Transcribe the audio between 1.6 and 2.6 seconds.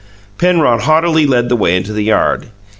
into the yard.